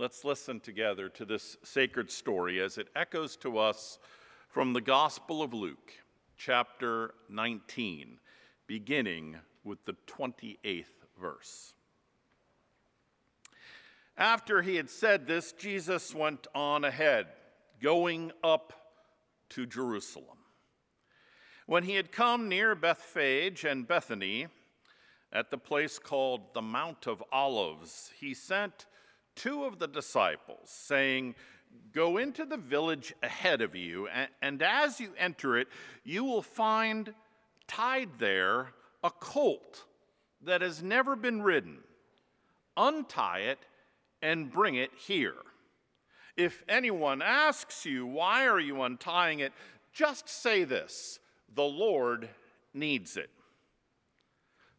Let's 0.00 0.24
listen 0.24 0.60
together 0.60 1.10
to 1.10 1.26
this 1.26 1.58
sacred 1.62 2.10
story 2.10 2.58
as 2.58 2.78
it 2.78 2.88
echoes 2.96 3.36
to 3.36 3.58
us 3.58 3.98
from 4.48 4.72
the 4.72 4.80
Gospel 4.80 5.42
of 5.42 5.52
Luke, 5.52 5.92
chapter 6.38 7.12
19, 7.28 8.18
beginning 8.66 9.36
with 9.62 9.84
the 9.84 9.94
28th 10.06 10.86
verse. 11.20 11.74
After 14.16 14.62
he 14.62 14.76
had 14.76 14.88
said 14.88 15.26
this, 15.26 15.52
Jesus 15.52 16.14
went 16.14 16.46
on 16.54 16.86
ahead, 16.86 17.26
going 17.82 18.32
up 18.42 18.72
to 19.50 19.66
Jerusalem. 19.66 20.38
When 21.66 21.84
he 21.84 21.96
had 21.96 22.10
come 22.10 22.48
near 22.48 22.74
Bethphage 22.74 23.64
and 23.64 23.86
Bethany, 23.86 24.46
at 25.30 25.50
the 25.50 25.58
place 25.58 25.98
called 25.98 26.54
the 26.54 26.62
Mount 26.62 27.06
of 27.06 27.22
Olives, 27.30 28.12
he 28.18 28.32
sent 28.32 28.86
two 29.36 29.64
of 29.64 29.78
the 29.78 29.88
disciples, 29.88 30.68
saying, 30.70 31.34
Go 31.92 32.18
into 32.18 32.44
the 32.44 32.56
village 32.56 33.14
ahead 33.22 33.60
of 33.62 33.74
you, 33.74 34.08
and, 34.08 34.28
and 34.42 34.62
as 34.62 35.00
you 35.00 35.12
enter 35.16 35.56
it, 35.56 35.68
you 36.04 36.24
will 36.24 36.42
find 36.42 37.14
tied 37.66 38.10
there 38.18 38.68
a 39.02 39.10
colt 39.10 39.84
that 40.42 40.62
has 40.62 40.82
never 40.82 41.16
been 41.16 41.42
ridden. 41.42 41.78
Untie 42.76 43.40
it 43.40 43.58
and 44.22 44.50
bring 44.50 44.74
it 44.74 44.90
here. 44.96 45.34
If 46.36 46.62
anyone 46.68 47.22
asks 47.22 47.84
you, 47.84 48.06
Why 48.06 48.46
are 48.46 48.60
you 48.60 48.82
untying 48.82 49.40
it? 49.40 49.52
just 49.92 50.28
say 50.28 50.64
this 50.64 51.18
The 51.54 51.64
Lord 51.64 52.28
needs 52.72 53.16
it. 53.16 53.30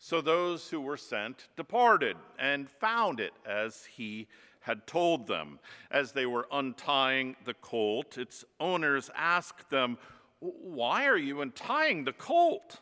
So 0.03 0.19
those 0.19 0.67
who 0.67 0.81
were 0.81 0.97
sent 0.97 1.47
departed 1.55 2.17
and 2.39 2.67
found 2.67 3.19
it 3.19 3.33
as 3.45 3.85
he 3.85 4.27
had 4.61 4.87
told 4.87 5.27
them. 5.27 5.59
As 5.91 6.11
they 6.11 6.25
were 6.25 6.47
untying 6.51 7.35
the 7.45 7.53
colt, 7.53 8.17
its 8.17 8.43
owners 8.59 9.11
asked 9.15 9.69
them, 9.69 9.99
Why 10.39 11.05
are 11.05 11.17
you 11.17 11.41
untying 11.41 12.03
the 12.03 12.13
colt? 12.13 12.79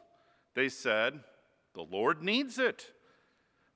They 0.53 0.70
said, 0.70 1.20
The 1.73 1.84
Lord 1.84 2.23
needs 2.23 2.58
it. 2.58 2.90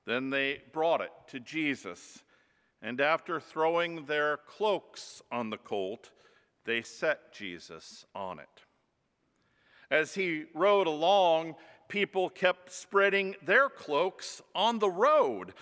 Then 0.06 0.30
they 0.30 0.62
brought 0.72 1.02
it 1.02 1.12
to 1.28 1.38
Jesus, 1.38 2.22
and 2.80 2.98
after 2.98 3.40
throwing 3.40 4.06
their 4.06 4.38
cloaks 4.38 5.20
on 5.30 5.50
the 5.50 5.58
colt, 5.58 6.12
they 6.64 6.80
set 6.80 7.34
Jesus 7.34 8.06
on 8.14 8.38
it. 8.38 8.64
As 9.90 10.14
he 10.14 10.44
rode 10.54 10.86
along, 10.86 11.56
people 11.94 12.28
kept 12.28 12.72
spreading 12.72 13.36
their 13.40 13.68
cloaks 13.68 14.42
on 14.52 14.80
the 14.80 14.90
road. 14.90 15.54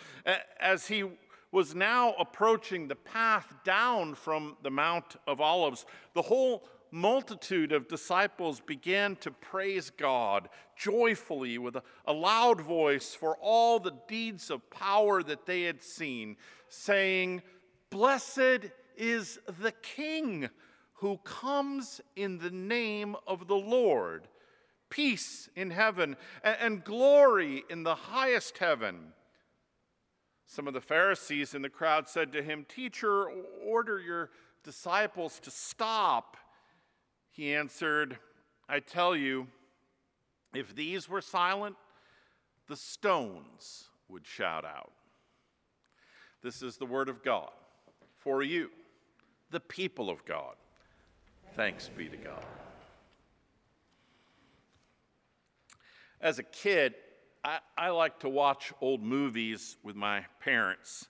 As 0.59 0.87
he 0.87 1.05
was 1.51 1.75
now 1.75 2.15
approaching 2.19 2.89
the 2.89 2.97
path 2.97 3.53
down 3.65 4.15
from 4.15 4.57
the 4.63 4.71
Mount 4.71 5.17
of 5.27 5.43
Olives, 5.43 5.85
the 6.15 6.23
whole 6.23 6.65
multitude 6.91 7.71
of 7.71 7.87
disciples 7.87 8.61
began 8.61 9.15
to 9.17 9.31
praise 9.31 9.91
God 9.91 10.49
joyfully 10.75 11.59
with 11.59 11.77
a, 12.07 12.13
loud 12.15 12.63
voice 12.63 13.15
for 13.15 13.37
all 13.37 13.79
the 13.79 13.93
deeds 14.09 14.51
of 14.51 14.71
power 14.71 15.23
that 15.23 15.45
they 15.45 15.65
had 15.65 15.83
seen, 15.83 16.39
saying, 16.71 17.43
Blessed 17.91 18.71
is 18.97 19.39
the 19.61 19.73
King 19.83 20.49
who 20.95 21.19
comes 21.25 22.01
in 22.17 22.39
the 22.39 22.51
name 22.51 23.17
of 23.27 23.49
the 23.49 23.55
Lord 23.55 24.29
peace 24.93 25.49
in 25.57 25.71
heaven, 25.71 26.17
and, 26.45 26.57
and 26.61 26.85
glory 26.85 27.65
in 27.71 27.83
the 27.83 27.95
highest 27.95 28.59
heaven. 28.59 29.13
Some 30.47 30.69
of 30.69 30.75
the 30.75 30.83
Pharisees 30.83 31.55
in 31.55 31.63
the 31.63 31.71
crowd 31.71 32.09
said 32.09 32.31
to 32.33 32.43
him, 32.43 32.67
Teacher, 32.69 33.27
order 33.65 33.99
your 33.99 34.29
disciples 34.63 35.41
to 35.41 35.51
stop. 35.51 36.37
He 37.31 37.55
answered, 37.55 38.19
I 38.69 38.81
tell 38.81 39.17
you, 39.17 39.49
if 40.55 40.75
these 40.75 41.09
were 41.09 41.23
silent, 41.23 41.77
the 42.69 42.77
stones 42.77 43.89
would 44.09 44.27
shout 44.27 44.67
out. 44.67 44.93
This 46.43 46.61
is 46.61 46.77
the 46.77 46.85
word 46.85 47.09
of 47.09 47.23
God 47.23 47.51
for 48.19 48.43
you, 48.43 48.69
the 49.51 49.61
people 49.61 50.11
of 50.11 50.23
God. 50.27 50.57
Thanks 51.57 51.89
be 51.89 52.09
to 52.09 52.17
God. 52.17 52.45
As 56.23 56.39
a 56.39 56.45
kid, 56.45 56.95
I, 57.43 57.59
I 57.77 57.89
like 57.89 58.21
to 58.21 58.29
watch 58.29 58.73
old 58.81 59.03
movies 59.03 59.77
with 59.83 59.97
my 59.97 60.25
parents. 60.39 61.09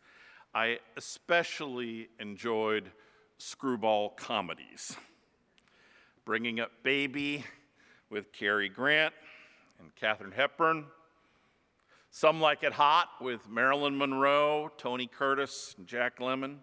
I 0.55 0.79
especially 0.97 2.09
enjoyed 2.19 2.91
screwball 3.37 4.09
comedies. 4.09 4.97
Bringing 6.25 6.61
Up 6.61 6.71
Baby 6.83 7.45
with 8.09 8.33
Cary 8.33 8.71
Grant 8.71 9.13
and 9.79 9.95
Katharine 9.97 10.33
Hepburn. 10.33 10.87
Some 12.11 12.41
Like 12.41 12.63
It 12.63 12.73
Hot 12.73 13.09
with 13.21 13.47
Marilyn 13.51 13.99
Monroe, 13.99 14.71
Tony 14.79 15.07
Curtis, 15.07 15.75
and 15.77 15.87
Jack 15.87 16.21
Lemmon. 16.21 16.57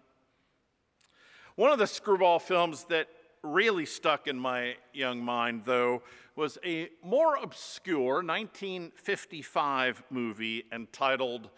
One 1.54 1.70
of 1.70 1.78
the 1.78 1.86
screwball 1.86 2.40
films 2.40 2.82
that 2.88 3.06
really 3.42 3.86
stuck 3.86 4.26
in 4.26 4.38
my 4.38 4.76
young 4.92 5.22
mind, 5.22 5.62
though, 5.64 6.02
was 6.36 6.58
a 6.64 6.88
more 7.02 7.36
obscure 7.36 8.22
1955 8.22 10.02
movie 10.10 10.64
entitled 10.72 11.50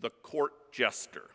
The 0.00 0.10
Court 0.10 0.52
Jester, 0.72 1.30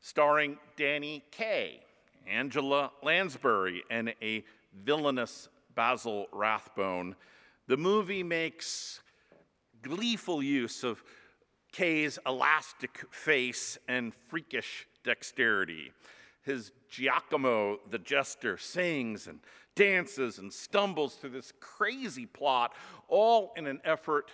starring 0.00 0.58
Danny 0.76 1.24
Kaye, 1.30 1.80
Angela 2.26 2.92
Lansbury, 3.02 3.82
and 3.90 4.14
a 4.22 4.44
villainous 4.84 5.48
Basil 5.74 6.26
Rathbone. 6.32 7.16
The 7.66 7.76
movie 7.76 8.22
makes 8.22 9.00
gleeful 9.82 10.42
use 10.42 10.84
of 10.84 11.02
Kaye's 11.72 12.18
elastic 12.26 13.04
face 13.10 13.78
and 13.88 14.12
freakish 14.28 14.86
dexterity. 15.04 15.92
His 16.42 16.72
Giacomo 16.88 17.78
the 17.90 17.98
jester 17.98 18.56
sings 18.56 19.26
and 19.26 19.40
dances 19.74 20.38
and 20.38 20.52
stumbles 20.52 21.14
through 21.14 21.30
this 21.30 21.52
crazy 21.60 22.26
plot, 22.26 22.74
all 23.08 23.52
in 23.56 23.66
an 23.66 23.80
effort 23.84 24.30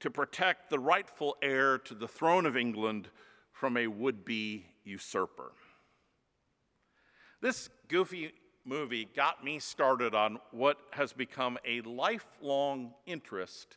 to 0.00 0.10
protect 0.10 0.70
the 0.70 0.78
rightful 0.78 1.36
heir 1.42 1.78
to 1.78 1.94
the 1.94 2.08
throne 2.08 2.46
of 2.46 2.56
England 2.56 3.08
from 3.52 3.76
a 3.76 3.86
would 3.86 4.24
be 4.24 4.66
usurper. 4.84 5.52
This 7.40 7.68
goofy 7.88 8.32
movie 8.64 9.08
got 9.16 9.42
me 9.44 9.58
started 9.58 10.14
on 10.14 10.38
what 10.50 10.78
has 10.92 11.12
become 11.12 11.58
a 11.64 11.80
lifelong 11.82 12.92
interest 13.06 13.76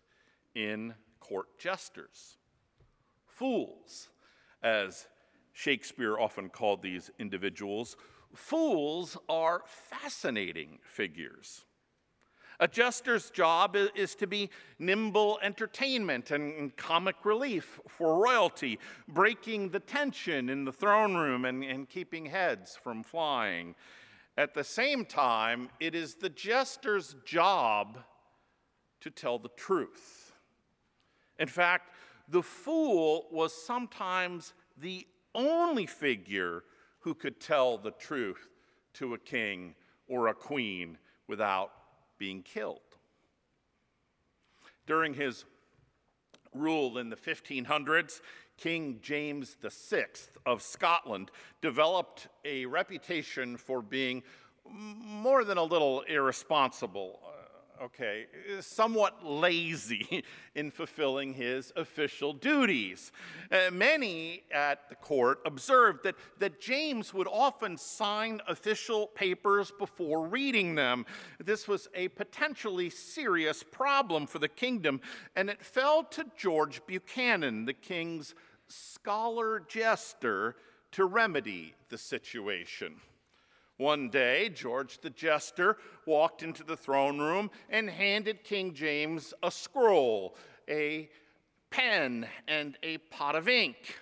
in 0.54 0.94
court 1.20 1.48
jesters. 1.58 2.38
Fools, 3.26 4.10
as 4.62 5.08
Shakespeare 5.53 6.18
often 6.18 6.50
called 6.50 6.81
these 6.81 7.12
individuals, 7.19 7.98
fools 8.33 9.18
are 9.30 9.63
fascinating 9.65 10.80
figures. 10.83 11.65
A 12.59 12.68
jester's 12.68 13.31
job 13.31 13.75
is 13.95 14.13
to 14.15 14.27
be 14.27 14.51
nimble 14.77 15.39
entertainment 15.42 16.30
and 16.30 16.77
comic 16.77 17.15
relief 17.24 17.80
for 17.88 18.19
royalty, 18.24 18.77
breaking 19.07 19.69
the 19.69 19.80
tension 19.80 20.48
in 20.48 20.63
the 20.63 20.71
throne 20.71 21.15
room 21.15 21.45
and, 21.45 21.63
and 21.63 21.89
keeping 21.89 22.27
heads 22.27 22.77
from 22.81 23.01
flying. 23.01 23.74
At 24.38 24.54
the 24.54 24.63
same 24.63 25.06
time, 25.06 25.69
it 25.80 25.95
is 25.95 26.15
the 26.15 26.30
jester's 26.30 27.15
job 27.25 28.04
to 29.01 29.09
tell 29.09 29.39
the 29.39 29.50
truth. 29.57 30.31
In 31.39 31.47
fact, 31.47 31.95
the 32.27 32.44
fool 32.44 33.27
was 33.31 33.54
sometimes 33.54 34.54
the 34.77 35.07
only 35.33 35.86
figure 35.86 36.63
who 37.00 37.13
could 37.13 37.39
tell 37.39 37.78
the 37.78 37.92
truth 37.92 38.50
to 38.94 39.13
a 39.13 39.18
king 39.18 39.75
or 40.07 40.28
a 40.28 40.33
queen 40.33 40.98
without 41.28 41.72
being 42.18 42.44
killed. 42.44 42.80
During 44.86 45.13
his 45.13 45.45
rule 46.54 46.98
in 46.98 47.10
the 47.10 47.16
1500s, 47.16 48.22
King 48.57 49.00
James 49.01 49.56
VI 49.62 50.06
of 50.45 50.62
Scotland 50.62 51.31
developed 51.62 52.28
a 52.45 52.66
reputation 52.66 53.57
for 53.57 53.81
being 53.81 54.22
more 54.69 55.44
than 55.44 55.57
a 55.57 55.63
little 55.63 56.01
irresponsible 56.01 57.19
uh, 57.25 57.41
okay, 57.81 58.28
somewhat 58.60 59.25
lazy 59.25 60.24
in 60.56 60.69
fulfilling 60.72 61.33
his 61.33 61.74
official 61.75 62.33
duties. 62.33 63.12
Uh, 63.51 63.72
many 63.72 64.44
at 64.51 64.88
the 64.89 64.95
court 64.95 65.39
observed 65.45 66.04
that, 66.04 66.16
that 66.39 66.62
James 66.62 67.13
would 67.13 67.28
often 67.28 67.78
sign 67.78 68.39
official 68.48 69.07
papers 69.07 69.72
before 69.78 70.28
reading 70.28 70.75
them. 70.75 71.06
This 71.44 71.68
was 71.68 71.88
a 71.95 72.10
potentially 72.10 72.89
serious 72.89 73.63
problem 73.63 74.28
for 74.28 74.39
the 74.39 74.50
kingdom, 74.50 75.01
and 75.36 75.50
it 75.50 75.63
fell 75.63 76.04
to 76.06 76.25
George 76.38 76.81
Buchanan, 76.86 77.66
the 77.66 77.74
king's 77.74 78.36
scholar 78.68 79.60
jester, 79.68 80.56
to 80.92 81.06
remedy 81.06 81.74
the 81.89 81.98
situation. 81.98 82.95
One 83.81 84.10
day, 84.10 84.50
George 84.50 85.00
the 85.00 85.10
Jester 85.10 85.75
walked 86.06 86.44
into 86.44 86.63
the 86.63 86.78
throne 86.78 87.18
room 87.18 87.50
and 87.68 87.89
handed 87.89 88.44
King 88.44 88.75
James 88.75 89.33
a 89.42 89.50
scroll, 89.50 90.36
a 90.69 91.10
pen, 91.72 92.28
and 92.48 92.78
a 92.83 93.00
pot 93.00 93.36
of 93.36 93.50
ink. 93.50 93.95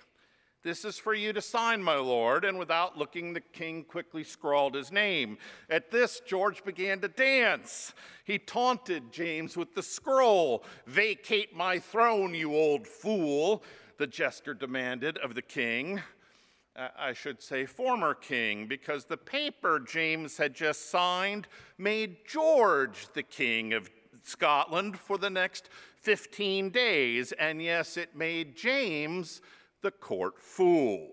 This 0.62 0.84
is 0.84 0.98
for 0.98 1.14
you 1.14 1.32
to 1.32 1.40
sign, 1.40 1.82
my 1.82 1.96
lord. 1.96 2.44
And 2.44 2.58
without 2.58 2.98
looking, 2.98 3.32
the 3.32 3.40
king 3.40 3.84
quickly 3.84 4.22
scrawled 4.22 4.74
his 4.74 4.92
name. 4.92 5.38
At 5.70 5.90
this, 5.90 6.20
George 6.26 6.62
began 6.62 7.00
to 7.00 7.08
dance. 7.08 7.94
He 8.24 8.38
taunted 8.38 9.10
James 9.10 9.56
with 9.56 9.74
the 9.74 9.82
scroll. 9.82 10.62
Vacate 10.84 11.56
my 11.56 11.78
throne, 11.78 12.34
you 12.34 12.54
old 12.54 12.86
fool, 12.86 13.62
the 13.96 14.06
jester 14.06 14.52
demanded 14.52 15.16
of 15.16 15.34
the 15.34 15.40
king. 15.40 16.02
Uh, 16.76 16.88
I 16.96 17.12
should 17.12 17.42
say, 17.42 17.66
former 17.66 18.14
king, 18.14 18.66
because 18.66 19.04
the 19.04 19.16
paper 19.16 19.80
James 19.80 20.36
had 20.36 20.54
just 20.54 20.88
signed 20.88 21.48
made 21.78 22.18
George 22.26 23.08
the 23.12 23.24
king 23.24 23.72
of 23.72 23.90
Scotland 24.22 24.98
for 24.98 25.18
the 25.18 25.30
next 25.30 25.68
15 25.96 26.70
days. 26.70 27.32
And 27.32 27.60
yes, 27.60 27.96
it 27.96 28.14
made 28.14 28.56
James 28.56 29.40
the 29.82 29.90
court 29.90 30.38
fool. 30.38 31.08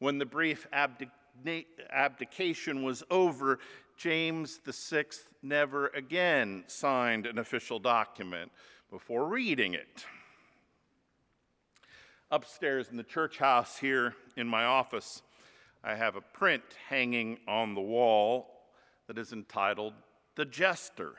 When 0.00 0.18
the 0.18 0.26
brief 0.26 0.66
abdication 0.72 2.82
was 2.82 3.04
over, 3.10 3.60
James 3.96 4.58
VI 4.66 5.04
never 5.42 5.86
again 5.88 6.64
signed 6.66 7.26
an 7.26 7.38
official 7.38 7.78
document 7.78 8.50
before 8.90 9.28
reading 9.28 9.74
it 9.74 10.04
upstairs 12.32 12.88
in 12.90 12.96
the 12.96 13.02
church 13.02 13.36
house 13.36 13.76
here 13.76 14.14
in 14.38 14.48
my 14.48 14.64
office, 14.64 15.20
I 15.84 15.94
have 15.94 16.16
a 16.16 16.22
print 16.22 16.62
hanging 16.88 17.38
on 17.46 17.74
the 17.74 17.80
wall 17.82 18.48
that 19.06 19.18
is 19.18 19.34
entitled 19.34 19.92
The 20.34 20.46
Jester. 20.46 21.12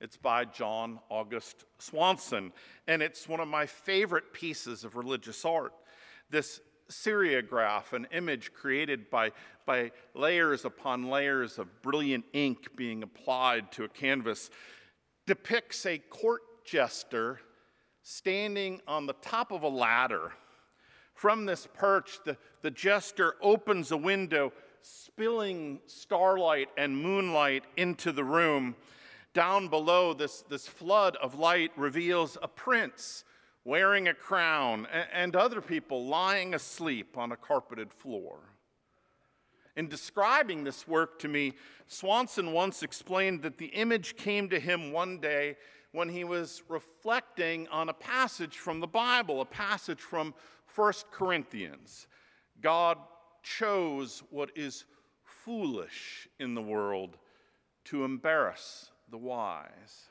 It's 0.00 0.16
by 0.16 0.46
John 0.46 0.98
August 1.10 1.66
Swanson, 1.78 2.52
and 2.88 3.02
it's 3.02 3.28
one 3.28 3.40
of 3.40 3.48
my 3.48 3.66
favorite 3.66 4.32
pieces 4.32 4.82
of 4.82 4.96
religious 4.96 5.44
art. 5.44 5.74
This 6.30 6.58
serigraph, 6.90 7.92
an 7.92 8.06
image 8.10 8.54
created 8.54 9.10
by, 9.10 9.32
by 9.66 9.92
layers 10.14 10.64
upon 10.64 11.10
layers 11.10 11.58
of 11.58 11.82
brilliant 11.82 12.24
ink 12.32 12.74
being 12.76 13.02
applied 13.02 13.70
to 13.72 13.84
a 13.84 13.88
canvas, 13.88 14.48
depicts 15.26 15.84
a 15.84 15.98
court 15.98 16.40
jester 16.64 17.40
standing 18.04 18.82
on 18.86 19.06
the 19.06 19.14
top 19.14 19.50
of 19.50 19.62
a 19.62 19.68
ladder. 19.68 20.30
From 21.14 21.46
this 21.46 21.66
perch, 21.72 22.18
the, 22.24 22.36
the 22.60 22.70
jester 22.70 23.34
opens 23.40 23.90
a 23.90 23.96
window, 23.96 24.52
spilling 24.82 25.80
starlight 25.86 26.68
and 26.76 26.96
moonlight 26.96 27.64
into 27.76 28.12
the 28.12 28.22
room. 28.22 28.76
Down 29.32 29.68
below, 29.68 30.12
this, 30.12 30.42
this 30.42 30.68
flood 30.68 31.16
of 31.16 31.38
light 31.38 31.72
reveals 31.76 32.36
a 32.42 32.48
prince 32.48 33.24
wearing 33.64 34.06
a 34.06 34.14
crown 34.14 34.86
and, 34.92 35.08
and 35.12 35.36
other 35.36 35.62
people 35.62 36.04
lying 36.04 36.52
asleep 36.52 37.16
on 37.16 37.32
a 37.32 37.36
carpeted 37.36 37.90
floor. 37.90 38.38
In 39.76 39.88
describing 39.88 40.62
this 40.62 40.86
work 40.86 41.18
to 41.20 41.28
me, 41.28 41.54
Swanson 41.86 42.52
once 42.52 42.82
explained 42.82 43.42
that 43.42 43.56
the 43.56 43.66
image 43.66 44.16
came 44.16 44.48
to 44.50 44.60
him 44.60 44.92
one 44.92 45.18
day 45.18 45.56
when 45.94 46.08
he 46.08 46.24
was 46.24 46.60
reflecting 46.68 47.68
on 47.68 47.88
a 47.88 47.94
passage 47.94 48.58
from 48.58 48.80
the 48.80 48.86
Bible, 48.86 49.40
a 49.40 49.44
passage 49.44 50.00
from 50.00 50.34
1 50.74 50.92
Corinthians. 51.12 52.08
God 52.60 52.98
chose 53.44 54.20
what 54.30 54.50
is 54.56 54.86
foolish 55.22 56.26
in 56.40 56.56
the 56.56 56.60
world 56.60 57.16
to 57.84 58.02
embarrass 58.02 58.90
the 59.12 59.16
wise. 59.16 60.08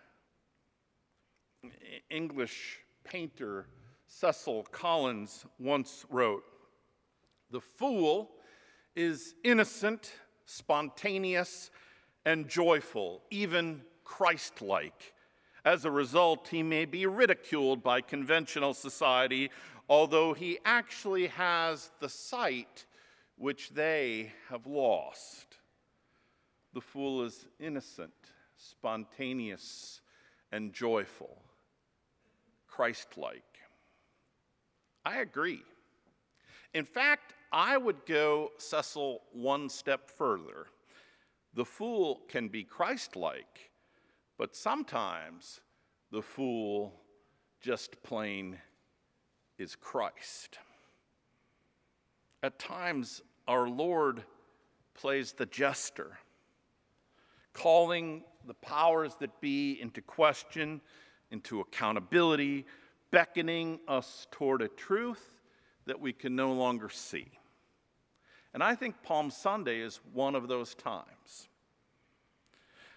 English 2.09 2.79
painter 3.03 3.67
Cecil 4.07 4.63
Collins 4.71 5.45
once 5.59 6.05
wrote 6.09 6.45
The 7.51 7.59
fool 7.59 8.31
is 8.95 9.35
innocent, 9.43 10.13
spontaneous, 10.45 11.71
and 12.25 12.47
joyful, 12.47 13.21
even 13.31 13.81
Christ 14.05 14.61
like 14.61 15.13
as 15.65 15.85
a 15.85 15.91
result, 15.91 16.49
he 16.49 16.61
may 16.61 16.85
be 16.85 17.05
ridiculed 17.05 17.81
by 17.81 18.01
conventional 18.01 18.73
society, 18.73 19.49
although 19.87 20.33
he 20.33 20.59
actually 20.65 21.27
has 21.27 21.91
the 21.99 22.09
sight 22.09 22.85
which 23.37 23.69
they 23.69 24.31
have 24.49 24.67
lost. 24.67 25.57
The 26.73 26.81
fool 26.81 27.23
is 27.23 27.45
innocent, 27.59 28.13
spontaneous, 28.57 30.01
and 30.51 30.73
joyful, 30.73 31.41
Christ 32.67 33.17
like. 33.17 33.43
I 35.05 35.19
agree. 35.19 35.63
In 36.73 36.85
fact, 36.85 37.33
I 37.51 37.77
would 37.77 38.05
go, 38.05 38.51
Cecil, 38.57 39.21
one 39.31 39.69
step 39.69 40.09
further. 40.09 40.67
The 41.53 41.65
fool 41.65 42.21
can 42.27 42.47
be 42.47 42.63
Christ 42.63 43.15
like 43.15 43.71
but 44.37 44.55
sometimes 44.55 45.61
the 46.11 46.21
fool 46.21 46.93
just 47.61 48.01
plain 48.03 48.57
is 49.57 49.75
Christ. 49.75 50.59
At 52.41 52.59
times, 52.59 53.21
our 53.47 53.69
Lord 53.69 54.23
plays 54.93 55.31
the 55.31 55.45
jester, 55.45 56.17
calling 57.53 58.23
the 58.45 58.53
powers 58.55 59.15
that 59.19 59.39
be 59.39 59.79
into 59.79 60.01
question, 60.01 60.81
into 61.31 61.61
accountability, 61.61 62.65
beckoning 63.11 63.79
us 63.87 64.27
toward 64.31 64.61
a 64.61 64.67
truth 64.67 65.41
that 65.85 65.99
we 65.99 66.13
can 66.13 66.35
no 66.35 66.53
longer 66.53 66.89
see. 66.89 67.27
And 68.53 68.61
I 68.61 68.75
think 68.75 69.01
Palm 69.03 69.31
Sunday 69.31 69.79
is 69.79 69.99
one 70.13 70.35
of 70.35 70.47
those 70.47 70.75
times. 70.75 71.47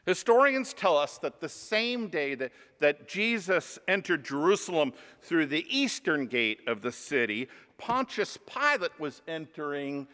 Historians 0.06 0.72
tell 0.72 0.96
us 0.96 1.18
that 1.18 1.40
the 1.40 1.48
same 1.48 2.08
day 2.08 2.36
that, 2.36 2.52
that 2.78 3.08
Jesus 3.08 3.78
entered 3.88 4.24
Jerusalem 4.24 4.92
through 5.20 5.46
the 5.46 5.66
eastern 5.68 6.26
gate 6.26 6.60
of 6.68 6.80
the 6.80 6.92
city, 6.92 7.48
Pontius 7.76 8.38
Pilate 8.46 8.98
was 9.00 9.20
entering 9.26 10.06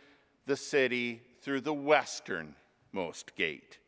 the 0.46 0.56
city 0.56 1.20
through 1.42 1.60
the 1.60 1.74
westernmost 1.74 3.36
gate. 3.36 3.78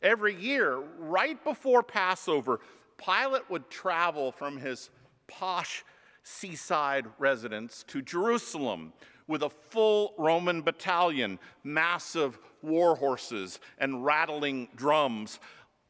Every 0.00 0.34
year, 0.34 0.78
right 0.98 1.42
before 1.42 1.82
Passover, 1.82 2.60
Pilate 2.96 3.50
would 3.50 3.68
travel 3.68 4.30
from 4.30 4.58
his 4.58 4.90
posh 5.26 5.84
seaside 6.22 7.06
residence 7.18 7.84
to 7.88 8.00
Jerusalem 8.00 8.92
with 9.28 9.42
a 9.42 9.50
full 9.50 10.14
Roman 10.18 10.62
battalion, 10.62 11.38
massive 11.64 12.38
war 12.62 12.96
horses, 12.96 13.58
and 13.78 14.04
rattling 14.04 14.68
drums. 14.76 15.38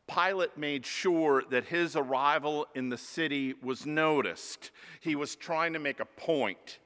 Pilate 0.07 0.57
made 0.57 0.87
sure 0.87 1.43
that 1.51 1.65
his 1.65 1.97
arrival 1.97 2.67
in 2.75 2.89
the 2.91 2.99
city 2.99 3.55
was 3.63 3.87
noticed. 3.87 4.71
He 5.01 5.17
was 5.17 5.35
trying 5.35 5.73
to 5.73 5.79
make 5.79 6.01
a 6.01 6.05
point. 6.05 6.79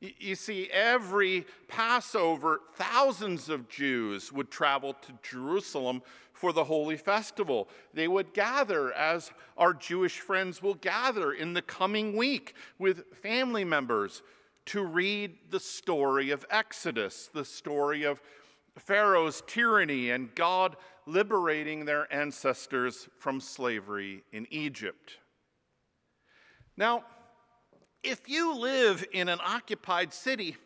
You 0.00 0.34
see, 0.34 0.70
every 0.72 1.44
Passover, 1.68 2.60
thousands 2.74 3.50
of 3.50 3.68
Jews 3.68 4.32
would 4.32 4.50
travel 4.50 4.94
to 4.94 5.12
Jerusalem 5.22 6.02
for 6.32 6.54
the 6.54 6.64
holy 6.64 6.96
festival. 6.96 7.68
They 7.92 8.08
would 8.08 8.32
gather, 8.32 8.94
as 8.94 9.30
our 9.58 9.74
Jewish 9.74 10.20
friends 10.20 10.62
will 10.62 10.76
gather 10.76 11.32
in 11.32 11.52
the 11.52 11.60
coming 11.60 12.16
week, 12.16 12.54
with 12.78 13.14
family 13.16 13.62
members 13.62 14.22
to 14.66 14.82
read 14.84 15.36
the 15.50 15.60
story 15.60 16.30
of 16.30 16.44
Exodus, 16.50 17.28
the 17.32 17.44
story 17.44 18.04
of 18.04 18.20
Pharaoh's 18.78 19.42
tyranny 19.46 20.10
and 20.10 20.34
God 20.34 20.76
liberating 21.06 21.84
their 21.84 22.12
ancestors 22.12 23.08
from 23.18 23.40
slavery 23.40 24.22
in 24.32 24.46
Egypt. 24.50 25.18
Now, 26.76 27.04
if 28.02 28.28
you 28.28 28.56
live 28.56 29.04
in 29.12 29.28
an 29.28 29.40
occupied 29.44 30.14
city, 30.14 30.56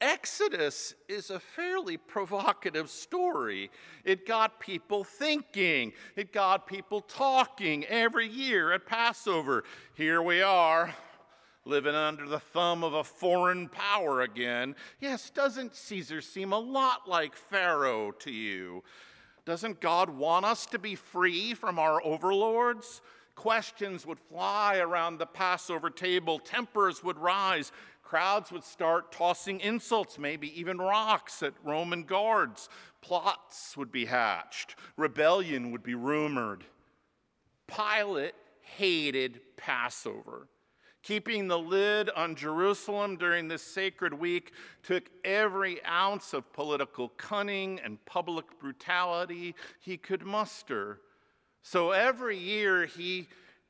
Exodus 0.00 0.94
is 1.08 1.30
a 1.30 1.40
fairly 1.40 1.96
provocative 1.96 2.90
story. 2.90 3.70
It 4.04 4.26
got 4.26 4.60
people 4.60 5.04
thinking, 5.04 5.94
it 6.16 6.32
got 6.32 6.66
people 6.66 7.00
talking 7.00 7.84
every 7.86 8.28
year 8.28 8.72
at 8.72 8.86
Passover. 8.86 9.64
Here 9.94 10.20
we 10.20 10.42
are, 10.42 10.94
living 11.66 11.94
under 11.94 12.26
the 12.26 12.38
thumb 12.38 12.84
of 12.84 12.94
a 12.94 13.04
foreign 13.04 13.68
power 13.68 14.22
again. 14.22 14.74
Yes, 15.00 15.30
doesn't 15.30 15.74
Caesar 15.74 16.20
seem 16.20 16.52
a 16.52 16.58
lot 16.58 17.08
like 17.08 17.34
Pharaoh 17.34 18.12
to 18.20 18.30
you? 18.30 18.84
Doesn't 19.44 19.80
God 19.80 20.10
want 20.10 20.44
us 20.44 20.66
to 20.66 20.78
be 20.78 20.94
free 20.94 21.54
from 21.54 21.78
our 21.78 22.02
overlords? 22.04 23.00
Questions 23.34 24.06
would 24.06 24.18
fly 24.18 24.78
around 24.78 25.18
the 25.18 25.26
Passover 25.26 25.90
table, 25.90 26.38
tempers 26.38 27.04
would 27.04 27.18
rise, 27.18 27.70
crowds 28.02 28.50
would 28.50 28.64
start 28.64 29.12
tossing 29.12 29.60
insults, 29.60 30.18
maybe 30.18 30.58
even 30.58 30.78
rocks 30.78 31.42
at 31.42 31.52
Roman 31.62 32.04
guards. 32.04 32.68
Plots 33.02 33.76
would 33.76 33.92
be 33.92 34.06
hatched, 34.06 34.76
rebellion 34.96 35.70
would 35.70 35.82
be 35.82 35.94
rumored. 35.94 36.64
Pilate 37.66 38.34
hated 38.62 39.40
Passover. 39.56 40.48
Keeping 41.06 41.46
the 41.46 41.56
lid 41.56 42.10
on 42.10 42.34
Jerusalem 42.34 43.16
during 43.16 43.46
this 43.46 43.62
sacred 43.62 44.12
week 44.12 44.50
took 44.82 45.08
every 45.24 45.80
ounce 45.84 46.34
of 46.34 46.52
political 46.52 47.10
cunning 47.10 47.78
and 47.84 48.04
public 48.06 48.44
brutality 48.58 49.54
he 49.78 49.96
could 49.96 50.24
muster. 50.24 50.98
So 51.62 51.92
every 51.92 52.36
year 52.36 52.86
he 52.86 53.28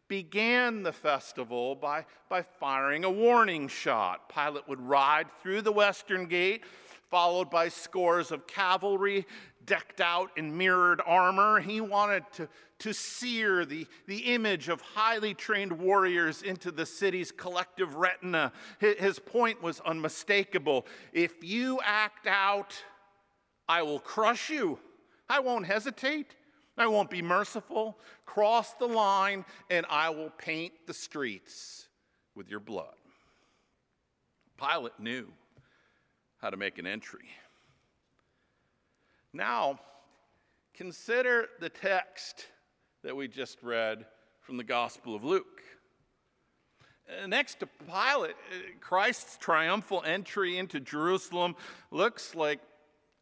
began 0.08 0.82
the 0.82 0.94
festival 0.94 1.74
by, 1.74 2.06
by 2.30 2.40
firing 2.40 3.04
a 3.04 3.10
warning 3.10 3.68
shot. 3.68 4.32
Pilate 4.34 4.66
would 4.66 4.80
ride 4.80 5.26
through 5.42 5.60
the 5.60 5.72
western 5.72 6.24
gate, 6.24 6.64
followed 7.10 7.50
by 7.50 7.68
scores 7.68 8.30
of 8.30 8.46
cavalry 8.46 9.26
decked 9.66 10.00
out 10.00 10.30
in 10.36 10.56
mirrored 10.56 11.00
armor. 11.04 11.60
He 11.60 11.80
wanted 11.80 12.24
to, 12.34 12.48
to 12.80 12.92
sear 12.92 13.64
the, 13.64 13.86
the 14.06 14.18
image 14.34 14.68
of 14.68 14.80
highly 14.80 15.34
trained 15.34 15.72
warriors 15.72 16.42
into 16.42 16.70
the 16.70 16.86
city's 16.86 17.32
collective 17.32 17.96
retina. 17.96 18.52
His, 18.78 19.18
point 19.18 19.62
was 19.62 19.80
unmistakable. 19.80 20.86
If 21.12 21.42
you 21.42 21.80
act 21.84 22.26
out, 22.26 22.74
I 23.68 23.82
will 23.82 23.98
crush 23.98 24.50
you. 24.50 24.78
I 25.28 25.40
won't 25.40 25.66
hesitate. 25.66 26.34
I 26.78 26.86
won't 26.86 27.10
be 27.10 27.22
merciful. 27.22 27.98
Cross 28.26 28.74
the 28.74 28.86
line, 28.86 29.44
and 29.70 29.84
I 29.88 30.10
will 30.10 30.30
paint 30.30 30.72
the 30.86 30.94
streets 30.94 31.88
with 32.34 32.48
your 32.48 32.60
blood. 32.60 32.94
Pilate 34.58 34.98
knew 35.00 35.26
how 36.38 36.50
to 36.50 36.56
make 36.56 36.78
an 36.78 36.86
entry. 36.86 37.28
Now, 39.36 39.78
consider 40.72 41.48
the 41.60 41.68
text 41.68 42.46
that 43.04 43.14
we 43.14 43.28
just 43.28 43.62
read 43.62 44.06
from 44.40 44.56
the 44.56 44.64
Gospel 44.64 45.14
of 45.14 45.24
Luke. 45.24 45.62
Next 47.28 47.60
to 47.60 47.66
Pilate, 47.66 48.34
Christ's 48.80 49.36
triumphal 49.36 50.02
entry 50.06 50.56
into 50.56 50.80
Jerusalem 50.80 51.54
looks 51.90 52.34
like 52.34 52.60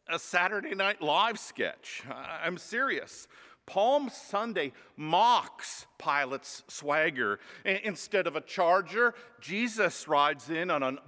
a 0.07 0.17
Saturday 0.17 0.73
Night 0.73 1.01
Live 1.01 1.37
sketch. 1.37 2.03
I'm 2.09 2.57
serious. 2.57 3.27
Palm 3.65 4.09
Sunday 4.09 4.71
mocks 4.95 5.85
Pilate's 5.97 6.63
swagger. 6.69 7.39
Instead 7.65 8.25
of 8.25 8.37
a 8.37 8.41
charger, 8.41 9.13
Jesus 9.41 10.07
rides 10.07 10.49
in 10.49 10.71
on 10.71 10.81
an 10.81 10.99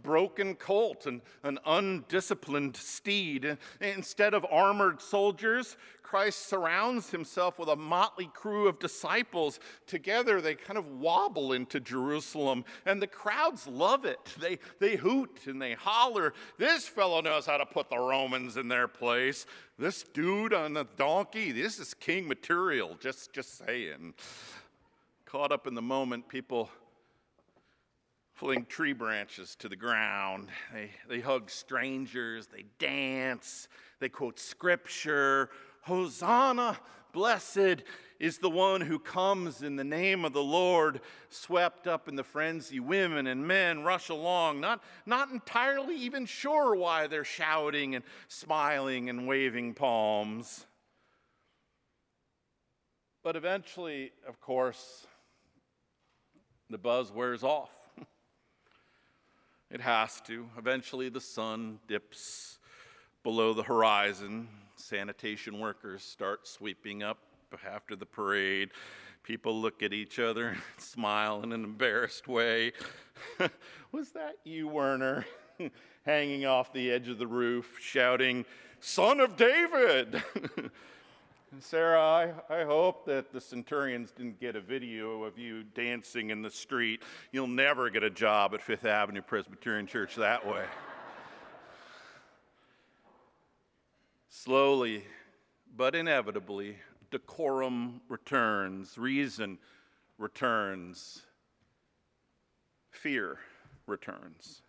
unbroken 0.00 0.54
colt 0.54 1.06
and 1.06 1.20
an 1.42 1.58
undisciplined 1.66 2.76
steed. 2.76 3.58
Instead 3.80 4.34
of 4.34 4.46
armored 4.50 5.00
soldiers, 5.00 5.76
Christ 6.02 6.48
surrounds 6.48 7.10
himself 7.10 7.58
with 7.58 7.68
a 7.68 7.76
motley 7.76 8.30
crew 8.32 8.66
of 8.66 8.78
disciples. 8.78 9.60
Together, 9.86 10.40
they 10.40 10.54
kind 10.54 10.78
of 10.78 10.86
wobble 10.86 11.52
into 11.52 11.80
Jerusalem, 11.80 12.64
and 12.84 13.00
the 13.00 13.06
crowds 13.06 13.66
love 13.66 14.04
it. 14.04 14.18
They, 14.40 14.58
they 14.80 14.96
hoot 14.96 15.46
and 15.46 15.60
they 15.60 15.74
holler. 15.74 16.32
This 16.58 16.88
fellow 16.88 17.20
knows 17.20 17.46
how 17.46 17.58
to 17.58 17.66
put 17.66 17.90
the 17.90 17.98
Romans 17.98 18.56
in 18.56 18.68
their 18.68 18.88
place. 18.88 19.46
This 19.78 20.02
dude 20.02 20.52
on 20.52 20.72
the 20.72 20.86
donkey, 20.96 21.52
this 21.52 21.78
is 21.78 21.94
king 21.94 22.26
material, 22.26 22.96
just, 23.00 23.32
just 23.32 23.58
saying. 23.58 24.14
Caught 25.26 25.52
up 25.52 25.68
in 25.68 25.74
the 25.74 25.82
moment, 25.82 26.28
people 26.28 26.70
fling 28.40 28.64
tree 28.64 28.94
branches 28.94 29.54
to 29.54 29.68
the 29.68 29.76
ground. 29.76 30.48
They, 30.72 30.90
they 31.06 31.20
hug 31.20 31.50
strangers, 31.50 32.46
they 32.46 32.64
dance, 32.78 33.68
they 34.00 34.08
quote 34.08 34.40
scripture 34.40 35.50
Hosanna, 35.82 36.78
blessed 37.12 37.82
is 38.18 38.38
the 38.38 38.48
one 38.48 38.80
who 38.80 38.98
comes 38.98 39.62
in 39.62 39.76
the 39.76 39.84
name 39.84 40.24
of 40.24 40.32
the 40.32 40.42
Lord, 40.42 41.02
swept 41.28 41.86
up 41.86 42.08
in 42.08 42.16
the 42.16 42.24
frenzy. 42.24 42.80
Women 42.80 43.26
and 43.26 43.46
men 43.46 43.82
rush 43.82 44.08
along, 44.08 44.60
not, 44.60 44.82
not 45.04 45.30
entirely 45.30 45.96
even 45.96 46.24
sure 46.24 46.74
why 46.74 47.08
they're 47.08 47.24
shouting 47.24 47.94
and 47.94 48.04
smiling 48.28 49.10
and 49.10 49.28
waving 49.28 49.74
palms. 49.74 50.66
But 53.22 53.36
eventually, 53.36 54.12
of 54.26 54.40
course, 54.40 55.06
the 56.70 56.78
buzz 56.78 57.12
wears 57.12 57.42
off. 57.42 57.79
It 59.70 59.80
has 59.80 60.20
to. 60.22 60.48
Eventually, 60.58 61.08
the 61.08 61.20
sun 61.20 61.78
dips 61.86 62.58
below 63.22 63.52
the 63.52 63.62
horizon 63.62 64.48
sanitation 64.76 65.60
workers 65.60 66.02
start 66.02 66.48
sweeping 66.48 67.02
up 67.02 67.18
after 67.68 67.94
the 67.94 68.06
parade. 68.06 68.70
People 69.22 69.60
look 69.60 69.82
at 69.82 69.92
each 69.92 70.18
other, 70.18 70.56
smile 70.78 71.42
in 71.42 71.52
an 71.52 71.64
embarrassed 71.64 72.26
way. 72.26 72.72
Was 73.92 74.10
that 74.12 74.36
you, 74.44 74.68
Werner? 74.68 75.26
Hanging 76.06 76.46
off 76.46 76.72
the 76.72 76.90
edge 76.90 77.08
of 77.08 77.18
the 77.18 77.26
roof, 77.26 77.76
shouting, 77.80 78.46
Son 78.80 79.20
of 79.20 79.36
David! 79.36 80.22
Sarah, 81.58 82.00
I, 82.48 82.60
I 82.60 82.64
hope 82.64 83.04
that 83.06 83.32
the 83.32 83.40
centurions 83.40 84.12
didn't 84.12 84.38
get 84.38 84.54
a 84.54 84.60
video 84.60 85.24
of 85.24 85.36
you 85.36 85.64
dancing 85.64 86.30
in 86.30 86.42
the 86.42 86.50
street. 86.50 87.02
You'll 87.32 87.48
never 87.48 87.90
get 87.90 88.04
a 88.04 88.10
job 88.10 88.54
at 88.54 88.62
Fifth 88.62 88.84
Avenue 88.84 89.20
Presbyterian 89.20 89.88
Church 89.88 90.14
that 90.14 90.46
way. 90.46 90.64
Slowly, 94.28 95.04
but 95.76 95.96
inevitably, 95.96 96.76
decorum 97.10 98.00
returns, 98.08 98.96
reason 98.96 99.58
returns, 100.18 101.22
fear 102.90 103.38
returns. 103.88 104.62